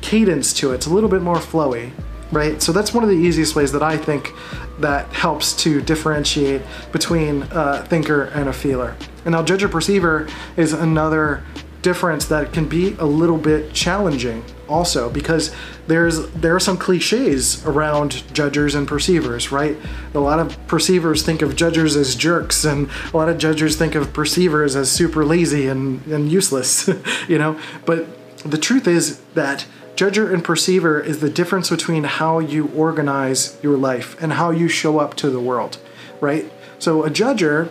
cadence 0.00 0.52
to 0.54 0.72
it. 0.72 0.76
It's 0.76 0.86
a 0.86 0.94
little 0.94 1.10
bit 1.10 1.22
more 1.22 1.36
flowy, 1.36 1.90
right? 2.30 2.62
So 2.62 2.72
that's 2.72 2.94
one 2.94 3.02
of 3.02 3.10
the 3.10 3.16
easiest 3.16 3.56
ways 3.56 3.72
that 3.72 3.82
I 3.82 3.96
think 3.96 4.32
that 4.78 5.12
helps 5.12 5.54
to 5.64 5.80
differentiate 5.80 6.62
between 6.92 7.42
a 7.50 7.84
thinker 7.84 8.24
and 8.24 8.48
a 8.48 8.52
feeler. 8.52 8.96
And 9.24 9.32
now 9.32 9.42
judge 9.42 9.64
or 9.64 9.68
perceiver 9.68 10.28
is 10.56 10.72
another 10.72 11.42
difference 11.86 12.24
that 12.24 12.52
can 12.52 12.66
be 12.66 12.96
a 12.98 13.04
little 13.04 13.36
bit 13.38 13.72
challenging 13.72 14.42
also 14.68 15.08
because 15.08 15.54
there's 15.86 16.28
there 16.30 16.52
are 16.56 16.64
some 16.68 16.76
cliches 16.76 17.64
around 17.64 18.24
judgers 18.34 18.74
and 18.74 18.88
perceivers, 18.88 19.52
right? 19.52 19.76
A 20.12 20.18
lot 20.18 20.40
of 20.40 20.48
perceivers 20.66 21.22
think 21.22 21.42
of 21.42 21.54
judgers 21.54 21.94
as 21.94 22.16
jerks, 22.16 22.64
and 22.64 22.90
a 23.14 23.16
lot 23.16 23.28
of 23.28 23.38
judgers 23.38 23.76
think 23.76 23.94
of 23.94 24.12
perceivers 24.12 24.74
as 24.74 24.90
super 24.90 25.24
lazy 25.24 25.68
and, 25.68 26.04
and 26.08 26.32
useless, 26.32 26.90
you 27.28 27.38
know. 27.38 27.56
But 27.84 28.08
the 28.42 28.58
truth 28.58 28.88
is 28.88 29.20
that 29.34 29.64
judger 29.94 30.34
and 30.34 30.42
perceiver 30.42 30.98
is 30.98 31.20
the 31.20 31.30
difference 31.30 31.70
between 31.70 32.02
how 32.02 32.40
you 32.40 32.66
organize 32.74 33.56
your 33.62 33.78
life 33.78 34.20
and 34.20 34.32
how 34.32 34.50
you 34.50 34.66
show 34.66 34.98
up 34.98 35.14
to 35.22 35.30
the 35.30 35.40
world, 35.40 35.78
right? 36.20 36.50
So 36.80 37.04
a 37.04 37.10
judger 37.10 37.70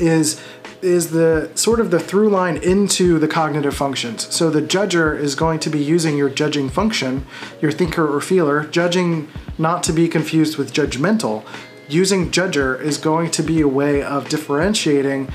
is 0.00 0.40
is 0.82 1.10
the 1.10 1.50
sort 1.54 1.80
of 1.80 1.90
the 1.90 2.00
through 2.00 2.28
line 2.28 2.56
into 2.56 3.18
the 3.18 3.28
cognitive 3.28 3.74
functions. 3.74 4.32
So 4.34 4.50
the 4.50 4.60
judger 4.60 5.18
is 5.18 5.34
going 5.34 5.60
to 5.60 5.70
be 5.70 5.78
using 5.78 6.16
your 6.16 6.28
judging 6.28 6.68
function, 6.68 7.24
your 7.60 7.70
thinker 7.70 8.12
or 8.12 8.20
feeler, 8.20 8.64
judging 8.64 9.28
not 9.58 9.82
to 9.84 9.92
be 9.92 10.08
confused 10.08 10.58
with 10.58 10.72
judgmental. 10.72 11.44
Using 11.88 12.30
judger 12.30 12.80
is 12.80 12.98
going 12.98 13.30
to 13.32 13.42
be 13.42 13.60
a 13.60 13.68
way 13.68 14.02
of 14.02 14.28
differentiating 14.28 15.32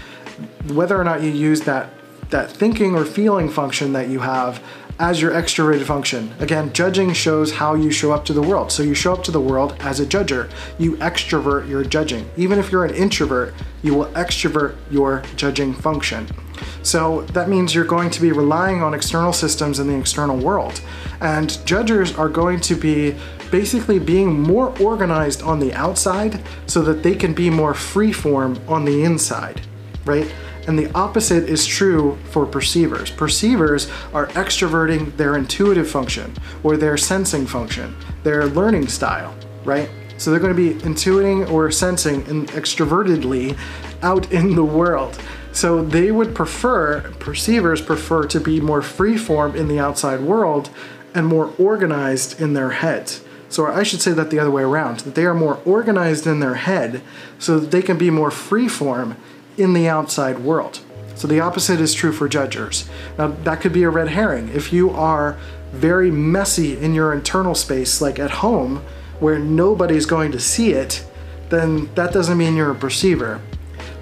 whether 0.68 1.00
or 1.00 1.04
not 1.04 1.22
you 1.24 1.30
use 1.30 1.62
that 1.62 1.94
that 2.30 2.52
thinking 2.52 2.94
or 2.94 3.06
feeling 3.06 3.50
function 3.50 3.94
that 3.94 4.10
you 4.10 4.20
have 4.20 4.62
as 5.00 5.22
your 5.22 5.32
extroverted 5.32 5.84
function. 5.84 6.34
Again, 6.40 6.74
judging 6.74 7.14
shows 7.14 7.54
how 7.54 7.76
you 7.76 7.92
show 7.92 8.12
up 8.12 8.26
to 8.26 8.34
the 8.34 8.42
world. 8.42 8.72
So 8.72 8.84
you 8.84 8.96
show 8.96 9.14
up 9.14 9.24
to 9.26 9.32
the 9.32 9.40
world 9.40 9.76
as 9.80 10.00
a 10.00 10.06
judger. 10.06 10.50
You 10.80 10.96
extrovert 10.98 11.70
your 11.70 11.84
judging. 11.84 12.30
Even 12.36 12.58
if 12.58 12.72
you're 12.72 12.86
an 12.86 12.96
introvert, 12.96 13.54
you 13.84 13.94
will 13.94 14.08
extrovert 14.08 14.76
your 14.90 15.24
judging 15.36 15.74
function. 15.74 16.28
So 16.82 17.22
that 17.34 17.50
means 17.50 17.76
you're 17.76 17.86
going 17.86 18.10
to 18.10 18.22
be 18.22 18.32
relying 18.32 18.82
on 18.82 18.94
external 18.94 19.34
systems 19.34 19.80
in 19.80 19.88
the 19.88 19.98
external 19.98 20.38
world. 20.38 20.82
And 21.22 21.64
judgers 21.66 22.16
are 22.16 22.30
going 22.30 22.60
to 22.62 22.76
be 22.76 23.16
basically 23.52 24.00
being 24.00 24.42
more 24.42 24.78
organized 24.82 25.42
on 25.42 25.60
the 25.60 25.74
outside 25.74 26.42
so 26.66 26.82
that 26.82 27.04
they 27.04 27.16
can 27.16 27.34
be 27.34 27.50
more 27.50 27.74
freeform 27.74 28.60
on 28.68 28.86
the 28.86 29.04
inside, 29.04 29.62
right? 30.06 30.34
And 30.68 30.78
the 30.78 30.92
opposite 30.94 31.50
is 31.50 31.66
true 31.66 32.18
for 32.26 32.46
perceivers. 32.46 33.10
Perceivers 33.10 33.90
are 34.14 34.28
extroverting 34.28 35.16
their 35.16 35.38
intuitive 35.38 35.90
function 35.90 36.34
or 36.62 36.76
their 36.76 36.98
sensing 36.98 37.48
function, 37.48 37.96
their 38.24 38.46
learning 38.46 38.90
style, 38.90 39.34
right? 39.64 39.90
So 40.18 40.30
they're 40.30 40.42
going 40.42 40.56
to 40.56 40.74
be 40.74 40.80
intuiting 40.82 41.50
or 41.50 41.72
sensing 41.72 42.28
and 42.28 42.48
extrovertedly 42.50 43.58
out 44.02 44.32
in 44.32 44.56
the 44.56 44.66
world. 44.66 45.18
So 45.54 45.82
they 45.82 46.12
would 46.12 46.36
prefer, 46.36 47.14
perceivers 47.14 47.82
prefer 47.82 48.28
to 48.28 48.40
be 48.40 48.60
more 48.60 48.82
freeform 48.82 49.56
in 49.56 49.68
the 49.68 49.80
outside 49.80 50.20
world 50.20 50.70
and 51.16 51.26
more 51.26 51.54
organized 51.58 52.40
in 52.40 52.54
their 52.54 52.72
heads. 52.72 53.24
So 53.50 53.66
I 53.66 53.84
should 53.84 54.02
say 54.02 54.12
that 54.12 54.30
the 54.30 54.40
other 54.40 54.52
way 54.52 54.64
around, 54.64 55.00
that 55.00 55.16
they 55.16 55.26
are 55.26 55.34
more 55.34 55.60
organized 55.66 56.28
in 56.28 56.42
their 56.42 56.56
head 56.56 57.02
so 57.40 57.60
that 57.60 57.72
they 57.72 57.82
can 57.82 57.98
be 57.98 58.10
more 58.10 58.30
freeform 58.30 59.16
in 59.58 59.74
the 59.74 59.88
outside 59.88 60.40
world. 60.40 60.80
So 61.16 61.28
the 61.28 61.40
opposite 61.40 61.82
is 61.82 61.94
true 61.94 62.12
for 62.12 62.30
judgers. 62.30 62.88
Now, 63.18 63.30
that 63.30 63.60
could 63.62 63.74
be 63.74 63.84
a 63.84 63.90
red 63.90 64.10
herring. 64.10 64.50
If 64.50 64.72
you 64.72 64.92
are 64.92 65.38
very 65.72 66.12
messy 66.12 66.78
in 66.78 66.94
your 66.94 67.12
internal 67.12 67.56
space, 67.56 68.02
like 68.02 68.20
at 68.20 68.30
home, 68.30 68.84
where 69.20 69.40
nobody's 69.40 70.06
going 70.06 70.32
to 70.34 70.40
see 70.40 70.74
it, 70.74 71.04
then 71.50 71.90
that 71.96 72.14
doesn't 72.14 72.38
mean 72.38 72.56
you're 72.56 72.72
a 72.72 72.76
perceiver. 72.76 73.42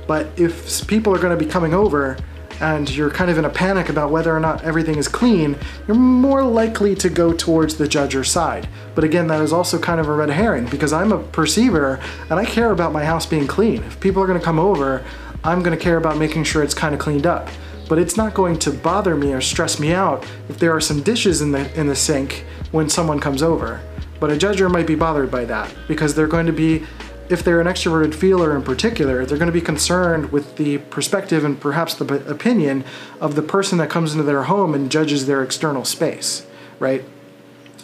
But 0.07 0.27
if 0.38 0.85
people 0.88 1.13
are 1.15 1.19
going 1.19 1.38
to 1.38 1.43
be 1.43 1.50
coming 1.50 1.74
over 1.74 2.17
and 2.62 2.89
you're 2.89 3.09
kind 3.09 3.29
of 3.29 3.38
in 3.38 3.45
a 3.45 3.50
panic 3.50 3.89
about 3.89 4.12
whether 4.12 4.35
or 4.35 4.39
not 4.39 4.63
everything 4.63 4.97
is 4.97 5.07
clean, 5.07 5.57
you're 5.88 5.97
more 5.97 6.43
likely 6.43 6.95
to 6.95 7.09
go 7.09 7.33
towards 7.33 7.75
the 7.75 7.85
judger 7.85 8.25
side. 8.25 8.67
But 8.93 9.03
again, 9.03 9.27
that 9.27 9.41
is 9.41 9.51
also 9.51 9.77
kind 9.77 10.00
of 10.00 10.07
a 10.07 10.13
red 10.13 10.29
herring 10.29 10.65
because 10.67 10.93
I'm 10.93 11.12
a 11.12 11.17
perceiver 11.17 12.00
and 12.29 12.39
I 12.39 12.45
care 12.45 12.71
about 12.71 12.93
my 12.93 13.03
house 13.03 13.25
being 13.25 13.47
clean. 13.47 13.83
If 13.83 14.00
people 14.00 14.21
are 14.24 14.27
going 14.27 14.39
to 14.39 14.45
come 14.45 14.59
over, 14.59 15.03
I'm 15.45 15.61
to 15.63 15.77
care 15.77 15.97
about 15.97 16.17
making 16.17 16.43
sure 16.43 16.63
it's 16.63 16.73
kind 16.73 16.95
of 16.95 16.99
cleaned 16.99 17.27
up. 17.27 17.49
But 17.87 17.99
it's 17.99 18.17
not 18.17 18.33
going 18.33 18.57
to 18.59 18.71
bother 18.71 19.15
me 19.15 19.31
or 19.31 19.41
stress 19.41 19.79
me 19.79 19.93
out 19.93 20.25
if 20.49 20.57
there 20.57 20.75
are 20.75 20.81
some 20.81 21.03
dishes 21.03 21.41
in 21.41 21.51
the 21.51 21.71
in 21.79 21.85
the 21.85 21.95
sink 21.95 22.45
when 22.71 22.89
someone 22.89 23.19
comes 23.19 23.43
over. 23.43 23.79
But 24.19 24.31
a 24.31 24.35
judger 24.35 24.71
might 24.71 24.87
be 24.87 24.95
bothered 24.95 25.29
by 25.29 25.45
that 25.45 25.71
because 25.87 26.15
they're 26.15 26.25
going 26.25 26.47
to 26.47 26.53
be 26.53 26.83
if 27.29 27.43
they're 27.43 27.61
an 27.61 27.67
extroverted 27.67 28.15
feeler 28.15 28.55
in 28.55 28.63
particular, 28.63 29.25
they're 29.25 29.37
going 29.37 29.51
to 29.51 29.53
be 29.53 29.61
concerned 29.61 30.31
with 30.31 30.57
the 30.57 30.79
perspective 30.79 31.43
and 31.43 31.59
perhaps 31.59 31.93
the 31.93 32.05
opinion 32.29 32.83
of 33.21 33.35
the 33.35 33.41
person 33.41 33.77
that 33.77 33.89
comes 33.89 34.13
into 34.13 34.23
their 34.23 34.43
home 34.43 34.73
and 34.73 34.91
judges 34.91 35.25
their 35.25 35.43
external 35.43 35.85
space, 35.85 36.45
right? 36.79 37.03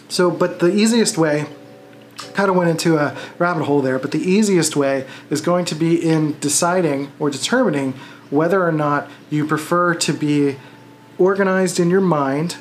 So, 0.08 0.30
but 0.30 0.58
the 0.58 0.72
easiest 0.72 1.16
way 1.16 1.46
kind 2.34 2.50
of 2.50 2.56
went 2.56 2.70
into 2.70 2.96
a 2.96 3.16
rabbit 3.38 3.64
hole 3.64 3.80
there, 3.80 3.98
but 3.98 4.10
the 4.10 4.18
easiest 4.18 4.76
way 4.76 5.06
is 5.30 5.40
going 5.40 5.64
to 5.66 5.74
be 5.74 5.96
in 5.96 6.38
deciding 6.40 7.12
or 7.18 7.30
determining 7.30 7.92
whether 8.30 8.66
or 8.66 8.72
not 8.72 9.10
you 9.30 9.46
prefer 9.46 9.94
to 9.94 10.12
be 10.12 10.56
organized 11.18 11.78
in 11.78 11.90
your 11.90 12.00
mind 12.00 12.56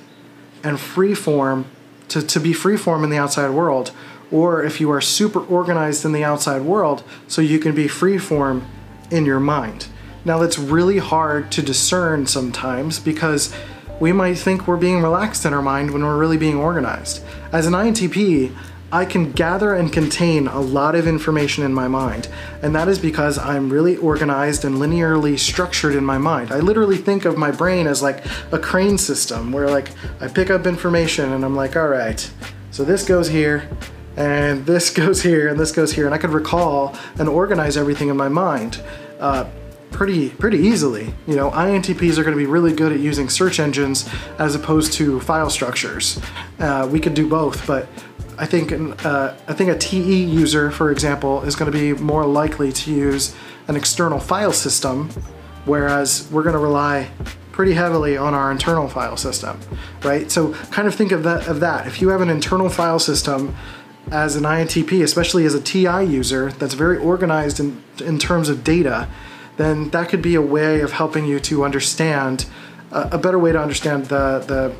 and 0.63 0.79
free 0.79 1.15
form 1.15 1.65
to, 2.09 2.21
to 2.21 2.39
be 2.39 2.51
free 2.51 2.77
form 2.77 3.03
in 3.03 3.09
the 3.09 3.17
outside 3.17 3.49
world, 3.49 3.91
or 4.31 4.63
if 4.63 4.81
you 4.81 4.91
are 4.91 5.01
super 5.01 5.39
organized 5.39 6.03
in 6.03 6.11
the 6.11 6.23
outside 6.23 6.61
world 6.61 7.03
so 7.27 7.41
you 7.41 7.57
can 7.57 7.73
be 7.73 7.87
free 7.87 8.17
form 8.17 8.65
in 9.09 9.25
your 9.25 9.39
mind. 9.39 9.87
Now 10.25 10.37
that's 10.37 10.59
really 10.59 10.99
hard 10.99 11.51
to 11.53 11.61
discern 11.61 12.27
sometimes 12.27 12.99
because 12.99 13.53
we 13.99 14.11
might 14.11 14.37
think 14.37 14.67
we're 14.67 14.77
being 14.77 15.01
relaxed 15.01 15.45
in 15.45 15.53
our 15.53 15.61
mind 15.61 15.91
when 15.91 16.03
we're 16.03 16.17
really 16.17 16.37
being 16.37 16.57
organized. 16.57 17.23
As 17.51 17.65
an 17.65 17.73
INTP, 17.73 18.53
I 18.93 19.05
can 19.05 19.31
gather 19.31 19.73
and 19.73 19.91
contain 19.91 20.47
a 20.47 20.59
lot 20.59 20.95
of 20.95 21.07
information 21.07 21.63
in 21.63 21.73
my 21.73 21.87
mind, 21.87 22.27
and 22.61 22.75
that 22.75 22.89
is 22.89 22.99
because 22.99 23.37
I'm 23.37 23.69
really 23.69 23.95
organized 23.95 24.65
and 24.65 24.75
linearly 24.75 25.39
structured 25.39 25.95
in 25.95 26.03
my 26.03 26.17
mind. 26.17 26.51
I 26.51 26.59
literally 26.59 26.97
think 26.97 27.23
of 27.23 27.37
my 27.37 27.51
brain 27.51 27.87
as 27.87 28.01
like 28.01 28.25
a 28.51 28.59
crane 28.59 28.97
system 28.97 29.53
where 29.53 29.69
like 29.69 29.91
I 30.19 30.27
pick 30.27 30.49
up 30.49 30.67
information 30.67 31.31
and 31.31 31.45
I'm 31.45 31.55
like, 31.55 31.77
all 31.77 31.87
right, 31.87 32.29
so 32.71 32.83
this 32.83 33.05
goes 33.05 33.29
here, 33.29 33.69
and 34.17 34.65
this 34.65 34.89
goes 34.93 35.21
here, 35.21 35.47
and 35.47 35.57
this 35.57 35.71
goes 35.71 35.93
here, 35.93 36.05
and 36.05 36.13
I 36.13 36.17
could 36.17 36.31
recall 36.31 36.93
and 37.17 37.29
organize 37.29 37.77
everything 37.77 38.09
in 38.09 38.17
my 38.17 38.29
mind. 38.29 38.81
Uh, 39.21 39.49
pretty 39.91 40.29
pretty 40.29 40.57
easily. 40.57 41.13
You 41.27 41.35
know, 41.35 41.51
INTPs 41.51 42.17
are 42.17 42.23
going 42.23 42.35
to 42.35 42.43
be 42.43 42.45
really 42.45 42.73
good 42.73 42.91
at 42.91 42.99
using 42.99 43.29
search 43.29 43.59
engines 43.59 44.09
as 44.39 44.55
opposed 44.55 44.93
to 44.93 45.19
file 45.19 45.49
structures. 45.49 46.19
Uh, 46.59 46.89
we 46.91 46.99
could 46.99 47.13
do 47.13 47.29
both, 47.29 47.67
but 47.67 47.87
I 48.41 48.47
think 48.47 48.71
an, 48.71 48.93
uh, 48.93 49.37
I 49.47 49.53
think 49.53 49.69
a 49.69 49.77
TE 49.77 50.23
user, 50.23 50.71
for 50.71 50.91
example, 50.91 51.43
is 51.43 51.55
going 51.55 51.71
to 51.71 51.77
be 51.77 51.93
more 52.01 52.25
likely 52.25 52.71
to 52.71 52.91
use 52.91 53.35
an 53.67 53.75
external 53.75 54.19
file 54.19 54.51
system, 54.51 55.11
whereas 55.65 56.27
we're 56.31 56.41
going 56.41 56.55
to 56.55 56.59
rely 56.59 57.11
pretty 57.51 57.73
heavily 57.73 58.17
on 58.17 58.33
our 58.33 58.51
internal 58.51 58.89
file 58.89 59.15
system, 59.15 59.59
right? 60.01 60.31
So 60.31 60.53
kind 60.71 60.87
of 60.87 60.95
think 60.95 61.11
of 61.11 61.21
that 61.21 61.47
of 61.47 61.59
that. 61.59 61.85
If 61.85 62.01
you 62.01 62.09
have 62.09 62.21
an 62.21 62.31
internal 62.31 62.67
file 62.67 62.97
system 62.97 63.55
as 64.09 64.35
an 64.35 64.43
INTP, 64.43 65.03
especially 65.03 65.45
as 65.45 65.53
a 65.53 65.61
TI 65.61 66.03
user 66.03 66.51
that's 66.53 66.73
very 66.73 66.97
organized 66.97 67.59
in, 67.59 67.83
in 68.03 68.17
terms 68.17 68.49
of 68.49 68.63
data, 68.63 69.07
then 69.57 69.91
that 69.91 70.09
could 70.09 70.23
be 70.23 70.33
a 70.33 70.41
way 70.41 70.81
of 70.81 70.93
helping 70.93 71.25
you 71.25 71.39
to 71.41 71.63
understand 71.63 72.47
uh, 72.91 73.09
a 73.11 73.19
better 73.19 73.37
way 73.37 73.51
to 73.51 73.61
understand 73.61 74.05
the 74.05 74.39
the 74.39 74.75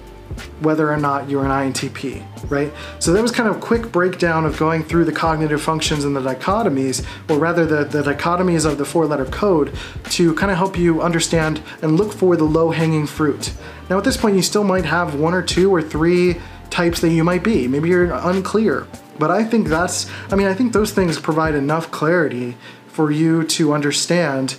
whether 0.61 0.91
or 0.91 0.97
not 0.97 1.29
you're 1.29 1.45
an 1.45 1.51
INTP, 1.51 2.25
right? 2.49 2.71
So 2.99 3.13
that 3.13 3.21
was 3.21 3.31
kind 3.31 3.49
of 3.49 3.57
a 3.57 3.59
quick 3.59 3.91
breakdown 3.91 4.45
of 4.45 4.57
going 4.57 4.83
through 4.83 5.05
the 5.05 5.11
cognitive 5.11 5.61
functions 5.61 6.03
and 6.03 6.15
the 6.15 6.21
dichotomies, 6.21 7.05
or 7.29 7.37
rather 7.37 7.65
the, 7.65 7.83
the 7.83 8.01
dichotomies 8.01 8.65
of 8.65 8.77
the 8.77 8.85
four 8.85 9.05
letter 9.05 9.25
code 9.25 9.73
to 10.11 10.33
kind 10.35 10.51
of 10.51 10.57
help 10.57 10.77
you 10.77 11.01
understand 11.01 11.61
and 11.81 11.97
look 11.97 12.13
for 12.13 12.35
the 12.35 12.43
low 12.43 12.71
hanging 12.71 13.07
fruit. 13.07 13.53
Now 13.89 13.97
at 13.97 14.03
this 14.03 14.17
point 14.17 14.35
you 14.35 14.41
still 14.41 14.63
might 14.63 14.85
have 14.85 15.15
one 15.15 15.33
or 15.33 15.41
two 15.41 15.73
or 15.73 15.81
three 15.81 16.37
types 16.69 17.01
that 17.01 17.09
you 17.09 17.23
might 17.23 17.43
be. 17.43 17.67
Maybe 17.67 17.89
you're 17.89 18.11
unclear. 18.11 18.87
But 19.19 19.29
I 19.29 19.43
think 19.43 19.67
that's, 19.67 20.09
I 20.31 20.35
mean, 20.35 20.47
I 20.47 20.53
think 20.53 20.73
those 20.73 20.91
things 20.91 21.19
provide 21.19 21.53
enough 21.53 21.91
clarity 21.91 22.57
for 22.87 23.11
you 23.11 23.43
to 23.43 23.73
understand 23.73 24.57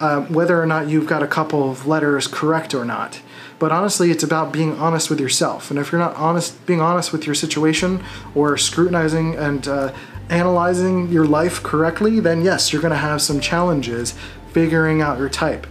uh, 0.00 0.22
whether 0.22 0.60
or 0.60 0.66
not 0.66 0.88
you've 0.88 1.06
got 1.06 1.22
a 1.22 1.26
couple 1.26 1.70
of 1.70 1.86
letters 1.86 2.26
correct 2.26 2.74
or 2.74 2.84
not. 2.84 3.20
But 3.58 3.72
honestly, 3.72 4.10
it's 4.10 4.22
about 4.22 4.52
being 4.52 4.72
honest 4.78 5.10
with 5.10 5.20
yourself. 5.20 5.70
And 5.70 5.78
if 5.78 5.92
you're 5.92 6.00
not 6.00 6.14
honest, 6.16 6.64
being 6.66 6.80
honest 6.80 7.12
with 7.12 7.26
your 7.26 7.34
situation 7.34 8.02
or 8.34 8.56
scrutinizing 8.56 9.36
and 9.36 9.66
uh, 9.68 9.94
analyzing 10.28 11.08
your 11.08 11.26
life 11.26 11.62
correctly, 11.62 12.20
then 12.20 12.42
yes, 12.42 12.72
you're 12.72 12.82
going 12.82 12.92
to 12.92 12.98
have 12.98 13.22
some 13.22 13.40
challenges 13.40 14.14
figuring 14.52 15.00
out 15.00 15.18
your 15.18 15.28
type. 15.28 15.66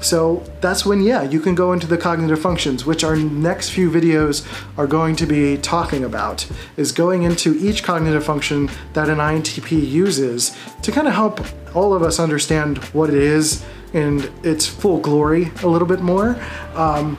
So 0.00 0.44
that's 0.60 0.84
when, 0.84 1.02
yeah, 1.02 1.22
you 1.22 1.40
can 1.40 1.54
go 1.54 1.72
into 1.72 1.86
the 1.86 1.96
cognitive 1.96 2.38
functions, 2.38 2.84
which 2.84 3.04
our 3.04 3.16
next 3.16 3.70
few 3.70 3.90
videos 3.90 4.46
are 4.76 4.86
going 4.86 5.16
to 5.16 5.24
be 5.24 5.56
talking 5.56 6.04
about, 6.04 6.46
is 6.76 6.92
going 6.92 7.22
into 7.22 7.54
each 7.56 7.82
cognitive 7.82 8.22
function 8.22 8.68
that 8.92 9.08
an 9.08 9.16
INTP 9.16 9.88
uses 9.88 10.54
to 10.82 10.92
kind 10.92 11.08
of 11.08 11.14
help 11.14 11.40
all 11.74 11.94
of 11.94 12.02
us 12.02 12.20
understand 12.20 12.78
what 12.92 13.08
it 13.08 13.16
is 13.16 13.64
in 13.94 14.30
its 14.42 14.66
full 14.66 15.00
glory 15.00 15.52
a 15.62 15.68
little 15.68 15.88
bit 15.88 16.00
more. 16.00 16.38
Um, 16.74 17.16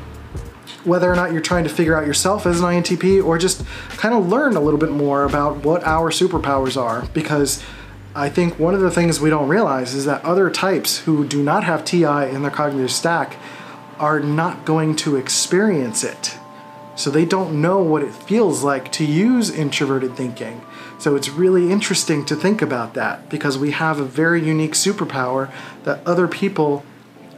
whether 0.84 1.12
or 1.12 1.16
not 1.16 1.32
you're 1.32 1.42
trying 1.42 1.64
to 1.64 1.70
figure 1.70 1.98
out 1.98 2.06
yourself 2.06 2.46
as 2.46 2.60
an 2.60 2.66
INTP 2.66 3.24
or 3.26 3.40
just 3.40 3.66
kind 3.92 4.14
of 4.14 4.28
learn 4.28 4.56
a 4.56 4.60
little 4.60 4.80
bit 4.80 4.92
more 4.92 5.24
about 5.24 5.64
what 5.64 5.84
our 5.84 6.12
superpowers 6.12 6.80
are 6.80 7.08
because 7.08 7.64
I 8.14 8.30
think 8.30 8.60
one 8.60 8.76
of 8.76 8.82
the 8.82 8.92
things 8.92 9.20
we 9.20 9.32
don't 9.32 9.48
realize 9.48 9.96
is 9.96 10.06
that 10.06 10.24
other 10.24 10.52
types 10.52 11.00
who 11.00 11.26
do 11.26 11.42
not 11.42 11.64
have 11.64 11.84
TI 11.84 12.06
in 12.06 12.44
their 12.44 12.52
cognitive 12.52 12.92
stack 12.92 13.38
are 14.00 14.20
not 14.20 14.64
going 14.64 14.96
to 14.98 15.16
experience 15.16 16.04
it 16.04 16.35
So 16.96 17.10
they 17.10 17.26
don't 17.26 17.62
know 17.62 17.80
what 17.80 18.02
it 18.02 18.14
feels 18.14 18.64
like 18.64 18.92
to 18.94 19.06
use 19.06 19.50
introverted 19.50 20.16
thinking. 20.16 20.62
So 20.98 21.16
it's 21.16 21.30
really 21.30 21.72
interesting 21.72 22.26
to 22.26 22.36
think 22.36 22.62
about 22.62 22.94
that 22.94 23.30
because 23.30 23.58
we 23.58 23.72
have 23.72 24.00
a 24.00 24.06
very 24.06 24.46
unique 24.46 24.74
superpower 24.74 25.52
that 25.84 26.06
other 26.08 26.28
people 26.28 26.86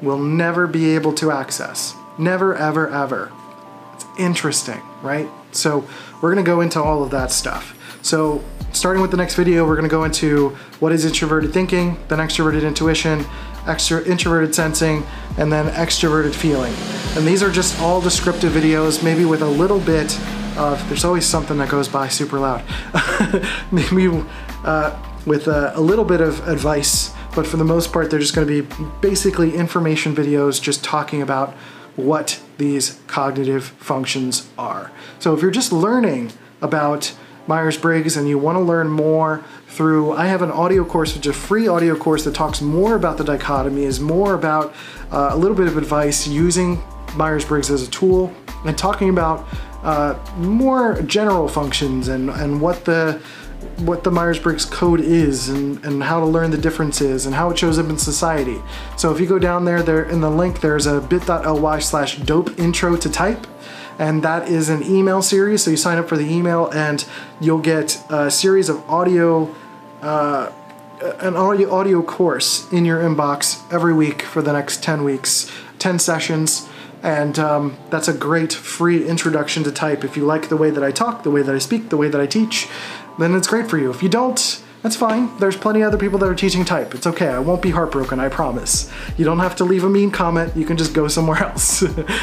will 0.01 0.19
never 0.19 0.67
be 0.67 0.95
able 0.95 1.13
to 1.13 1.31
access. 1.31 1.95
Never, 2.19 2.55
ever, 2.55 2.87
ever. 2.89 3.31
It's 3.95 4.05
interesting, 4.19 4.81
right? 5.01 5.27
So 5.51 5.87
we're 6.21 6.35
to 6.35 6.43
go 6.43 6.61
into 6.61 6.81
all 6.81 7.03
of 7.03 7.11
that 7.11 7.31
stuff. 7.31 7.73
So 8.03 8.43
starting 8.73 9.01
with 9.01 9.11
the 9.11 9.17
next 9.17 9.35
video, 9.35 9.65
we're 9.65 9.75
to 9.89 9.89
go 9.89 10.03
into 10.03 10.49
what 10.79 10.91
is 10.91 11.03
introverted 11.03 11.51
thinking, 11.51 11.97
then 12.09 12.19
extroverted 12.19 12.61
intuition, 12.65 13.25
extra 13.65 14.03
introverted 14.05 14.53
sensing, 14.53 15.03
and 15.37 15.51
then 15.51 15.67
extroverted 15.73 16.33
feeling. 16.33 16.73
And 17.15 17.27
these 17.27 17.41
are 17.41 17.51
just 17.51 17.79
all 17.79 18.01
descriptive 18.01 18.53
videos, 18.53 19.03
maybe 19.03 19.25
with 19.25 19.41
a 19.41 19.47
little 19.47 19.79
bit 19.79 20.17
of, 20.57 20.83
there's 20.87 21.05
always 21.05 21.25
something 21.25 21.57
that 21.57 21.69
goes 21.69 21.87
by 21.87 22.07
super 22.07 22.39
loud. 22.39 22.63
maybe 23.71 24.23
uh, 24.63 24.99
with 25.25 25.47
a, 25.47 25.73
a 25.75 25.81
little 25.81 26.05
bit 26.05 26.21
of 26.21 26.47
advice, 26.47 27.13
but 27.35 27.45
for 27.45 27.57
the 27.57 27.65
most 27.65 27.93
part, 27.93 28.09
they're 28.09 28.19
just 28.19 28.33
gonna 28.33 28.47
be 28.47 28.61
basically 29.01 29.55
information 29.55 30.15
videos 30.15 30.61
just 30.61 30.83
talking 30.83 31.21
about 31.21 31.53
what 31.95 32.39
these 32.57 32.99
cognitive 33.07 33.65
functions 33.65 34.49
are. 34.57 34.91
So 35.19 35.33
if 35.33 35.41
you're 35.41 35.51
just 35.51 35.71
learning 35.71 36.31
about 36.61 37.15
Myers-Briggs 37.47 38.17
and 38.17 38.27
you 38.27 38.37
want 38.37 38.57
to 38.57 38.61
learn 38.61 38.89
more 38.89 39.43
through, 39.67 40.13
I 40.13 40.25
have 40.25 40.41
an 40.41 40.51
audio 40.51 40.83
course, 40.83 41.15
which 41.15 41.25
is 41.25 41.31
a 41.31 41.33
free 41.33 41.67
audio 41.67 41.95
course 41.95 42.23
that 42.25 42.35
talks 42.35 42.61
more 42.61 42.95
about 42.95 43.17
the 43.17 43.23
dichotomy, 43.23 43.83
is 43.83 43.99
more 43.99 44.33
about 44.33 44.73
uh, 45.11 45.29
a 45.31 45.37
little 45.37 45.55
bit 45.55 45.67
of 45.67 45.77
advice 45.77 46.27
using 46.27 46.81
Myers-Briggs 47.15 47.69
as 47.69 47.87
a 47.87 47.91
tool 47.91 48.33
and 48.65 48.77
talking 48.77 49.09
about 49.09 49.47
uh, 49.83 50.17
more 50.37 51.01
general 51.03 51.47
functions 51.47 52.07
and, 52.07 52.29
and 52.29 52.59
what 52.59 52.85
the 52.85 53.21
what 53.77 54.03
the 54.03 54.11
Myers-Briggs 54.11 54.65
code 54.65 54.99
is 55.01 55.49
and, 55.49 55.83
and 55.83 56.03
how 56.03 56.19
to 56.19 56.25
learn 56.25 56.51
the 56.51 56.57
differences 56.57 57.25
and 57.25 57.33
how 57.33 57.49
it 57.49 57.57
shows 57.57 57.79
up 57.79 57.89
in 57.89 57.97
society. 57.97 58.61
So 58.97 59.11
if 59.11 59.19
you 59.19 59.25
go 59.25 59.39
down 59.39 59.65
there, 59.65 59.81
there 59.81 60.03
in 60.03 60.21
the 60.21 60.29
link, 60.29 60.61
there's 60.61 60.85
a 60.85 61.01
bit.ly 61.01 61.79
slash 61.79 62.17
dope 62.19 62.57
intro 62.59 62.95
to 62.97 63.09
type 63.09 63.47
and 63.99 64.23
that 64.23 64.47
is 64.47 64.69
an 64.69 64.83
email 64.83 65.21
series. 65.21 65.63
So 65.63 65.71
you 65.71 65.77
sign 65.77 65.97
up 65.97 66.07
for 66.07 66.17
the 66.17 66.25
email, 66.25 66.69
and 66.71 67.05
you'll 67.39 67.59
get 67.59 68.03
a 68.09 68.29
series 68.29 68.69
of 68.69 68.77
audio, 68.89 69.55
uh, 70.01 70.51
an 71.19 71.35
audio 71.35 71.73
audio 71.73 72.01
course 72.01 72.71
in 72.71 72.85
your 72.85 73.01
inbox 73.01 73.61
every 73.71 73.93
week 73.93 74.21
for 74.21 74.41
the 74.41 74.53
next 74.53 74.83
ten 74.83 75.03
weeks, 75.03 75.51
ten 75.79 75.99
sessions. 75.99 76.67
And 77.03 77.37
um, 77.37 77.77
that's 77.91 78.07
a 78.07 78.13
great 78.13 78.51
free 78.51 79.07
introduction 79.07 79.63
to 79.63 79.71
type. 79.71 80.03
If 80.03 80.17
you 80.17 80.25
like 80.25 80.49
the 80.49 80.57
way 80.57 80.71
that 80.71 80.83
I 80.83 80.91
talk, 80.91 81.21
the 81.21 81.29
way 81.29 81.43
that 81.43 81.53
I 81.53 81.59
speak, 81.59 81.89
the 81.89 81.97
way 81.97 82.09
that 82.09 82.19
I 82.19 82.25
teach, 82.25 82.67
then 83.19 83.35
it's 83.35 83.47
great 83.47 83.69
for 83.69 83.77
you. 83.77 83.91
If 83.91 84.01
you 84.01 84.09
don't, 84.09 84.63
that's 84.87 84.95
fine. 84.95 85.37
There's 85.37 85.57
plenty 85.57 85.81
of 85.81 85.89
other 85.89 85.97
people 85.97 86.17
that 86.19 86.29
are 86.29 86.33
teaching 86.33 86.63
type. 86.63 86.95
It's 86.95 87.05
okay. 87.05 87.27
I 87.27 87.39
won't 87.39 87.61
be 87.61 87.71
heartbroken, 87.71 88.21
I 88.21 88.29
promise. 88.29 88.89
You 89.17 89.25
don't 89.25 89.39
have 89.39 89.53
to 89.57 89.65
leave 89.65 89.83
a 89.83 89.89
mean 89.89 90.11
comment. 90.11 90.55
You 90.55 90.65
can 90.65 90.77
just 90.77 90.93
go 90.93 91.09
somewhere 91.09 91.43
else. 91.43 91.81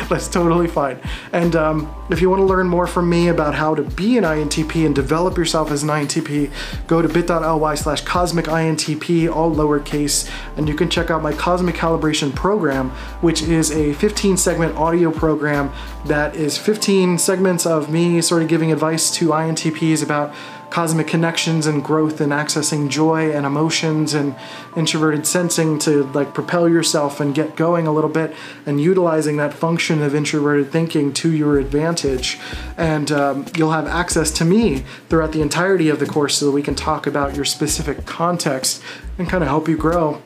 That's 0.09 0.28
totally 0.28 0.66
fine. 0.66 0.99
And 1.35 1.54
um, 1.56 1.94
if 2.09 2.23
you 2.23 2.30
want 2.30 2.40
to 2.40 2.47
learn 2.47 2.66
more 2.66 2.87
from 2.87 3.11
me 3.11 3.28
about 3.28 3.54
how 3.54 3.75
to 3.75 3.83
be 3.83 4.16
an 4.16 4.25
INTP 4.25 4.87
and 4.87 4.94
develop 4.94 5.37
yourself 5.37 5.71
as 5.71 5.83
an 5.83 5.90
INTP, 5.90 6.50
go 6.87 7.02
to 7.02 7.09
bit.ly 7.09 7.75
slash 7.75 8.00
cosmic 8.00 8.47
INTP, 8.47 9.30
all 9.30 9.54
lowercase, 9.54 10.26
and 10.56 10.66
you 10.66 10.75
can 10.75 10.88
check 10.88 11.11
out 11.11 11.21
my 11.21 11.35
Cosmic 11.35 11.75
Calibration 11.75 12.35
program, 12.35 12.92
which 13.21 13.42
is 13.42 13.73
a 13.73 13.92
15 13.92 14.38
segment 14.38 14.75
audio 14.76 15.11
program 15.11 15.71
that 16.06 16.35
is 16.35 16.56
15 16.56 17.18
segments 17.18 17.66
of 17.66 17.90
me 17.90 18.23
sort 18.23 18.40
of 18.40 18.49
giving 18.49 18.73
advice 18.73 19.10
to 19.10 19.28
INTPs 19.28 20.02
about 20.02 20.34
cosmic 20.75 21.06
connections 21.06 21.69
and 21.69 21.84
growth 21.84 22.21
and 22.21 22.32
accessing 22.32 22.89
joy 22.89 23.30
and 23.30 23.47
emotions 23.47 24.13
and 24.13 24.34
introverted 24.76 25.25
sensing 25.25 25.78
to 25.78 26.02
like 26.15 26.34
propel 26.34 26.69
yourself 26.69 27.21
and 27.21 27.32
get 27.32 27.54
going 27.54 27.87
a 27.87 27.93
little 27.93 28.10
bit 28.10 28.34
and 28.67 28.80
utilizing 28.80 29.37
that 29.37 29.54
function 29.54 30.02
of 30.02 30.17
introverted 30.17 30.73
thinking 30.73 31.13
to 31.13 31.30
your 31.30 31.60
advantage. 31.60 32.41
And 32.76 33.13
um, 33.13 33.47
you'll 33.56 33.71
have 33.71 33.87
access 33.87 34.32
to 34.32 34.45
me 34.45 34.82
throughout 35.08 35.30
the 35.30 35.43
entirety 35.43 35.91
of 35.91 36.00
the 36.00 36.06
course 36.06 36.39
so 36.39 36.47
that 36.47 36.50
we 36.50 36.60
can 36.60 36.75
talk 36.75 37.06
about 37.06 37.37
your 37.37 37.45
specific 37.45 38.04
context 38.04 38.82
and 39.17 39.28
kind 39.28 39.45
of 39.45 39.49
help 39.49 39.69
you 39.69 39.76
grow 39.76 40.21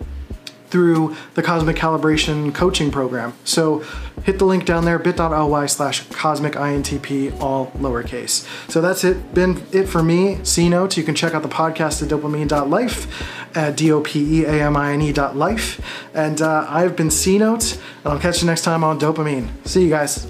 through 0.70 1.16
the 1.34 1.42
Cosmic 1.42 1.76
Calibration 1.76 2.54
Coaching 2.54 2.90
Program. 2.90 3.34
So 3.44 3.84
hit 4.24 4.38
the 4.38 4.44
link 4.44 4.64
down 4.64 4.84
there, 4.84 4.98
bit.ly 4.98 5.66
slash 5.66 6.06
cosmic 6.08 6.54
INTP, 6.54 7.40
all 7.40 7.70
lowercase. 7.72 8.46
So 8.70 8.80
that's 8.80 9.04
it, 9.04 9.34
been 9.34 9.62
it 9.72 9.86
for 9.86 10.02
me. 10.02 10.38
C 10.44 10.68
notes, 10.68 10.96
you 10.96 11.04
can 11.04 11.14
check 11.14 11.34
out 11.34 11.42
the 11.42 11.48
podcast 11.48 12.02
at 12.02 12.08
dopeamine.life 12.08 13.56
at 13.56 13.76
D-O-P-E-A-M-I-N-E 13.76 15.12
dot 15.12 15.36
life. 15.36 15.80
And 16.14 16.40
uh, 16.40 16.66
I've 16.68 16.96
been 16.96 17.10
C 17.10 17.38
notes, 17.38 17.74
and 18.04 18.12
I'll 18.12 18.20
catch 18.20 18.42
you 18.42 18.46
next 18.46 18.62
time 18.62 18.84
on 18.84 18.98
Dopeamine. 18.98 19.48
See 19.66 19.84
you 19.84 19.90
guys. 19.90 20.26